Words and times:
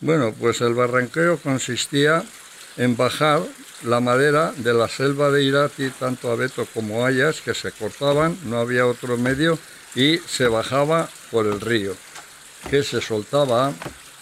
Bueno, 0.00 0.34
pues 0.38 0.60
el 0.60 0.74
barranqueo 0.74 1.38
consistía 1.38 2.22
en 2.76 2.96
bajar 2.96 3.42
la 3.82 4.00
madera 4.00 4.52
de 4.56 4.74
la 4.74 4.88
selva 4.88 5.30
de 5.30 5.42
Irati, 5.42 5.88
tanto 5.90 6.30
abeto 6.30 6.66
como 6.74 7.06
hayas, 7.06 7.40
que 7.40 7.54
se 7.54 7.72
cortaban, 7.72 8.38
no 8.44 8.58
había 8.58 8.86
otro 8.86 9.16
medio, 9.16 9.58
y 9.94 10.18
se 10.18 10.48
bajaba 10.48 11.08
por 11.30 11.46
el 11.46 11.60
río, 11.60 11.94
que 12.68 12.82
se 12.82 13.00
soltaba 13.00 13.72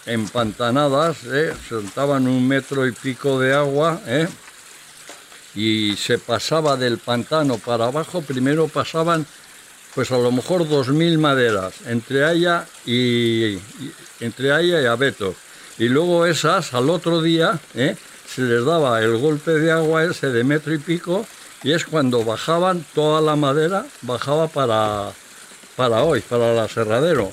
en 0.05 0.29
pantanadas, 0.29 1.17
¿eh? 1.25 1.53
soltaban 1.67 2.27
un 2.27 2.47
metro 2.47 2.87
y 2.87 2.93
pico 2.93 3.37
de 3.39 3.53
agua, 3.53 4.01
¿eh? 4.05 4.27
y 5.55 5.95
se 5.97 6.17
pasaba 6.19 6.77
del 6.77 6.99
pantano 6.99 7.57
para 7.57 7.87
abajo, 7.87 8.21
primero 8.21 8.69
pasaban 8.69 9.25
pues 9.93 10.11
a 10.11 10.17
lo 10.17 10.31
mejor 10.31 10.67
dos 10.67 10.89
mil 10.89 11.17
maderas 11.17 11.73
entre 11.85 12.25
Haya 12.25 12.67
y, 12.85 13.57
entre 14.19 14.51
Haya 14.51 14.81
y 14.81 14.85
Abeto. 14.85 15.35
Y 15.77 15.89
luego 15.89 16.25
esas 16.25 16.73
al 16.73 16.89
otro 16.89 17.21
día 17.21 17.59
¿eh? 17.73 17.95
se 18.27 18.41
les 18.41 18.63
daba 18.63 19.01
el 19.01 19.17
golpe 19.17 19.51
de 19.51 19.71
agua 19.71 20.03
ese 20.03 20.29
de 20.29 20.43
metro 20.43 20.73
y 20.73 20.77
pico 20.77 21.25
y 21.63 21.73
es 21.73 21.85
cuando 21.85 22.23
bajaban 22.23 22.85
toda 22.93 23.21
la 23.21 23.35
madera, 23.35 23.85
bajaba 24.01 24.47
para, 24.47 25.11
para 25.75 26.03
hoy, 26.03 26.21
para 26.21 26.53
el 26.53 26.59
aserradero. 26.59 27.31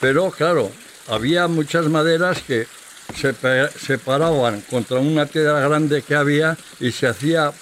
Pero 0.00 0.30
claro, 0.30 0.70
había 1.08 1.48
muchas 1.48 1.86
maderas 1.86 2.40
que 2.42 2.66
se, 3.14 3.34
se 3.78 3.98
paraban 3.98 4.60
contra 4.62 5.00
una 5.00 5.26
piedra 5.26 5.60
grande 5.60 6.02
que 6.02 6.14
había 6.14 6.56
y 6.80 6.92
se 6.92 7.08
hacía 7.08 7.52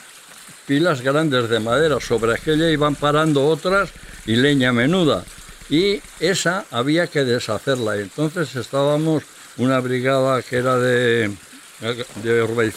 pilas 0.67 1.01
grandes 1.01 1.49
de 1.49 1.61
madera. 1.61 1.99
Sobre 2.01 2.35
aquella 2.35 2.71
iban 2.71 2.95
parando 2.95 3.47
otras 3.47 3.91
y 4.27 4.37
leña 4.37 4.73
menuda. 4.73 5.25
Y 5.69 6.03
esa 6.19 6.67
había 6.71 7.07
que 7.07 7.25
deshacerla. 7.25 7.97
Entonces 7.97 8.55
estábamos 8.55 9.23
una 9.61 9.79
brigada 9.81 10.43
que 10.43 10.57
era 10.57 10.79
de, 10.79 11.31
de 12.23 12.73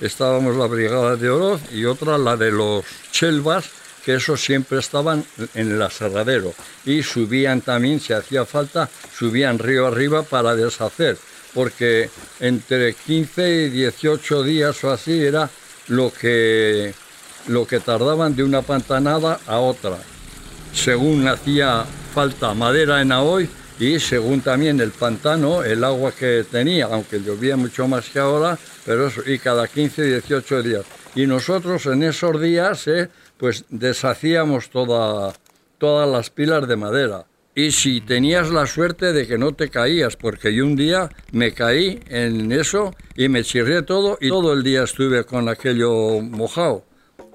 estábamos 0.00 0.56
la 0.56 0.66
brigada 0.66 1.16
de 1.16 1.30
Oroz 1.30 1.60
y 1.72 1.86
otra 1.86 2.18
la 2.18 2.36
de 2.36 2.52
los 2.52 2.84
Chelvas, 3.10 3.64
que 4.04 4.14
esos 4.14 4.42
siempre 4.42 4.78
estaban 4.78 5.24
en 5.54 5.72
el 5.72 5.80
aserradero. 5.80 6.54
Y 6.84 7.02
subían 7.02 7.62
también, 7.62 7.98
si 7.98 8.12
hacía 8.12 8.44
falta, 8.44 8.88
subían 9.16 9.58
río 9.58 9.86
arriba 9.86 10.22
para 10.22 10.54
deshacer, 10.54 11.16
porque 11.54 12.10
entre 12.40 12.94
15 12.94 13.66
y 13.66 13.70
18 13.70 14.42
días 14.42 14.84
o 14.84 14.90
así 14.90 15.24
era 15.24 15.48
lo 15.88 16.12
que, 16.12 16.94
lo 17.48 17.66
que 17.66 17.80
tardaban 17.80 18.36
de 18.36 18.44
una 18.44 18.60
pantanada 18.60 19.40
a 19.46 19.58
otra, 19.58 19.96
según 20.74 21.26
hacía 21.26 21.86
falta 22.14 22.52
madera 22.52 23.00
en 23.00 23.12
Ahoy 23.12 23.48
y 23.78 23.98
según 23.98 24.40
también 24.40 24.80
el 24.80 24.90
pantano, 24.90 25.62
el 25.62 25.82
agua 25.84 26.12
que 26.12 26.44
tenía, 26.50 26.86
aunque 26.86 27.20
llovía 27.20 27.56
mucho 27.56 27.88
más 27.88 28.08
que 28.08 28.18
ahora, 28.18 28.58
pero 28.84 29.10
y 29.26 29.38
cada 29.38 29.66
15, 29.66 30.04
18 30.04 30.62
días. 30.62 30.84
Y 31.14 31.26
nosotros 31.26 31.86
en 31.86 32.02
esos 32.04 32.40
días, 32.40 32.86
eh, 32.86 33.08
pues 33.36 33.64
deshacíamos 33.68 34.70
toda, 34.70 35.32
todas 35.78 36.08
las 36.08 36.30
pilas 36.30 36.66
de 36.66 36.76
madera. 36.76 37.26
Y 37.54 37.72
si 37.72 38.00
tenías 38.00 38.50
la 38.50 38.66
suerte 38.66 39.12
de 39.12 39.26
que 39.26 39.36
no 39.36 39.52
te 39.52 39.68
caías, 39.68 40.16
porque 40.16 40.54
yo 40.54 40.64
un 40.64 40.74
día 40.74 41.10
me 41.32 41.52
caí 41.52 42.00
en 42.08 42.50
eso 42.50 42.94
y 43.14 43.28
me 43.28 43.44
chirré 43.44 43.82
todo 43.82 44.16
y 44.20 44.28
todo 44.28 44.54
el 44.54 44.62
día 44.62 44.84
estuve 44.84 45.24
con 45.24 45.50
aquello 45.50 46.20
mojado. 46.22 46.84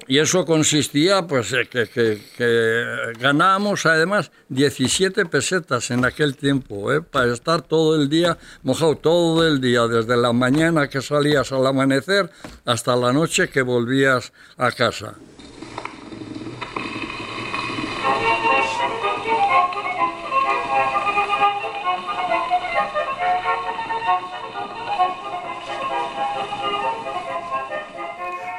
Y 0.08 0.18
eso 0.18 0.46
consistía, 0.46 1.26
pues, 1.26 1.54
que, 1.70 1.86
que, 1.86 3.12
ganábamos 3.20 3.84
además 3.84 4.30
17 4.48 5.26
pesetas 5.26 5.90
en 5.90 6.02
aquel 6.06 6.34
tiempo, 6.34 6.90
¿eh? 6.90 7.02
para 7.02 7.30
estar 7.30 7.60
todo 7.60 7.94
el 7.94 8.08
día 8.08 8.38
mojado, 8.62 8.96
todo 8.96 9.46
el 9.46 9.60
día, 9.60 9.86
desde 9.86 10.16
la 10.16 10.32
mañana 10.32 10.88
que 10.88 11.02
salías 11.02 11.52
al 11.52 11.66
amanecer 11.66 12.30
hasta 12.64 12.96
la 12.96 13.12
noche 13.12 13.50
que 13.50 13.60
volvías 13.60 14.32
a 14.56 14.72
casa. 14.72 15.14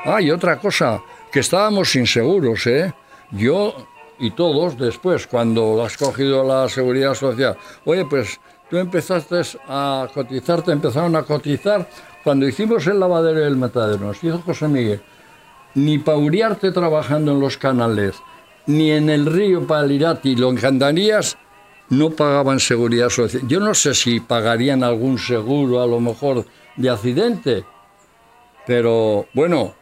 Ah, 0.05 0.21
y 0.21 0.31
otra 0.31 0.59
cosa, 0.59 1.01
que 1.31 1.39
estábamos 1.39 1.95
inseguros, 1.95 2.65
¿eh? 2.67 2.93
Yo 3.31 3.75
y 4.19 4.31
todos 4.31 4.77
después, 4.77 5.27
cuando 5.27 5.83
has 5.83 5.95
cogido 5.95 6.43
la 6.43 6.67
seguridad 6.67 7.13
social, 7.13 7.57
oye, 7.85 8.05
pues 8.05 8.39
tú 8.69 8.77
empezaste 8.77 9.41
a 9.67 10.07
cotizar, 10.13 10.61
te 10.61 10.71
empezaron 10.71 11.15
a 11.15 11.23
cotizar 11.23 11.87
cuando 12.23 12.47
hicimos 12.47 12.85
el 12.87 12.99
lavadero 12.99 13.39
del 13.39 13.55
matadero, 13.55 14.07
nos 14.07 14.23
hizo 14.23 14.39
José 14.39 14.67
Miguel, 14.67 15.01
ni 15.75 15.99
pauriarte 15.99 16.71
trabajando 16.71 17.31
en 17.31 17.39
los 17.39 17.57
canales, 17.57 18.15
ni 18.65 18.91
en 18.91 19.09
el 19.09 19.25
río 19.25 19.65
Palirati, 19.65 20.35
lo 20.35 20.49
encantarías, 20.51 21.37
no 21.89 22.11
pagaban 22.11 22.59
seguridad 22.59 23.09
social. 23.09 23.47
Yo 23.47 23.59
no 23.59 23.73
sé 23.73 23.93
si 23.93 24.19
pagarían 24.19 24.83
algún 24.83 25.17
seguro, 25.17 25.81
a 25.81 25.87
lo 25.87 25.99
mejor, 25.99 26.45
de 26.75 26.89
accidente, 26.89 27.63
pero 28.67 29.27
bueno, 29.33 29.73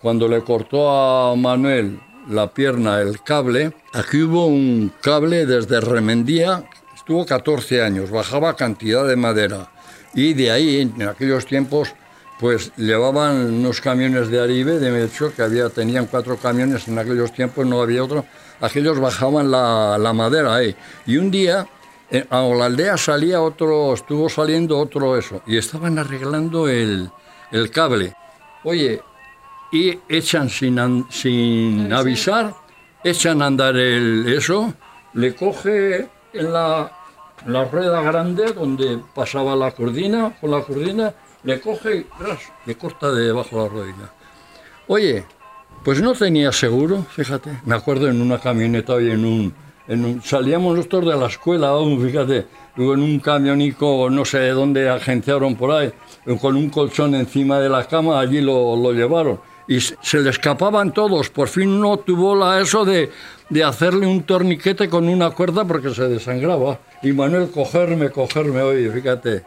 cuando 0.00 0.28
le 0.28 0.42
cortó 0.42 0.90
a 0.90 1.34
Manuel 1.36 2.00
la 2.28 2.52
pierna 2.52 3.00
el 3.00 3.22
cable, 3.22 3.72
aquí 3.94 4.22
hubo 4.22 4.46
un 4.46 4.92
cable 5.00 5.46
desde 5.46 5.80
Remendía, 5.80 6.64
estuvo 6.94 7.24
14 7.24 7.82
años, 7.82 8.10
bajaba 8.10 8.54
cantidad 8.54 9.06
de 9.06 9.16
madera. 9.16 9.70
Y 10.14 10.34
de 10.34 10.50
ahí, 10.50 10.80
en 10.80 11.08
aquellos 11.08 11.46
tiempos, 11.46 11.94
pues 12.38 12.72
llevaban 12.76 13.54
unos 13.54 13.80
camiones 13.80 14.28
de 14.28 14.40
Aribe, 14.40 14.78
de 14.78 15.04
hecho, 15.04 15.32
que 15.34 15.42
había, 15.42 15.68
tenían 15.68 16.06
cuatro 16.06 16.36
camiones 16.36 16.86
en 16.86 16.98
aquellos 16.98 17.32
tiempos, 17.32 17.66
no 17.66 17.80
había 17.80 18.04
otro. 18.04 18.24
Aquellos 18.60 19.00
bajaban 19.00 19.50
la, 19.50 20.12
madera 20.14 20.54
ahí. 20.54 20.74
Y 21.06 21.16
un 21.16 21.30
día, 21.30 21.66
eh, 22.10 22.26
a 22.30 22.42
la 22.42 22.66
aldea 22.66 22.96
salía 22.96 23.40
otro, 23.40 23.92
estuvo 23.92 24.28
saliendo 24.28 24.78
otro 24.78 25.16
eso, 25.16 25.42
y 25.46 25.56
estaban 25.56 25.98
arreglando 25.98 26.68
el, 26.68 27.10
el 27.50 27.70
cable. 27.70 28.14
Oye, 28.64 29.02
y 29.70 29.98
echan 30.08 30.48
sin, 30.48 31.06
sin 31.10 31.92
avisar, 31.92 32.54
echan 33.04 33.42
a 33.42 33.46
andar 33.46 33.76
el, 33.76 34.26
eso, 34.28 34.74
le 35.14 35.34
coge 35.34 36.08
en 36.32 36.52
la, 36.52 36.90
la 37.46 37.64
rueda 37.64 38.02
grande 38.02 38.52
donde 38.52 38.98
pasaba 39.14 39.54
la 39.56 39.70
cordina, 39.72 40.34
con 40.40 40.50
la 40.50 40.62
cordina, 40.62 41.12
le 41.44 41.60
coge 41.60 41.98
y 41.98 42.06
le 42.66 42.76
corta 42.76 43.10
de 43.12 43.26
debajo 43.26 43.62
la 43.62 43.68
rodilla. 43.68 44.12
Oye, 44.88 45.24
pues 45.84 46.00
no 46.00 46.14
tenía 46.14 46.50
seguro, 46.50 47.04
fíjate, 47.10 47.60
me 47.64 47.76
acuerdo 47.76 48.08
en 48.08 48.20
una 48.20 48.38
camioneta 48.38 49.00
y 49.00 49.10
en 49.10 49.24
un, 49.24 49.54
en 49.86 50.04
un, 50.04 50.22
salíamos 50.22 50.76
nosotros 50.76 51.06
de 51.06 51.16
la 51.16 51.26
escuela 51.26 51.68
aún, 51.68 52.02
fíjate, 52.02 52.46
luego 52.74 52.94
en 52.94 53.02
un 53.02 53.20
camionico, 53.20 54.08
no 54.10 54.24
sé 54.24 54.38
de 54.38 54.50
dónde 54.50 54.88
agenciaron 54.88 55.56
por 55.56 55.72
ahí, 55.72 55.92
con 56.40 56.56
un 56.56 56.70
colchón 56.70 57.14
encima 57.14 57.60
de 57.60 57.68
la 57.68 57.86
cama, 57.86 58.18
allí 58.18 58.40
lo, 58.40 58.74
lo 58.76 58.92
llevaron 58.92 59.47
y 59.68 59.80
se 59.80 60.18
le 60.20 60.30
escapaban 60.30 60.92
todos. 60.92 61.28
Por 61.28 61.48
fin 61.48 61.78
no 61.78 61.98
tuvo 61.98 62.34
la 62.34 62.60
eso 62.60 62.84
de, 62.84 63.10
de 63.50 63.62
hacerle 63.62 64.06
un 64.06 64.22
torniquete 64.22 64.88
con 64.88 65.08
una 65.08 65.30
cuerda 65.30 65.64
porque 65.66 65.94
se 65.94 66.08
desangraba. 66.08 66.80
Y 67.02 67.12
Manuel, 67.12 67.50
cogerme, 67.50 68.10
cogerme, 68.10 68.62
oye, 68.62 68.90
fíjate, 68.90 69.44